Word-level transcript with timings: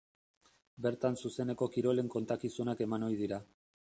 Bertan 0.85 1.17
zuzeneko 1.21 1.67
kirolen 1.75 2.09
kontakizunak 2.15 2.81
eman 2.87 3.07
ohi 3.09 3.21
dira. 3.21 3.39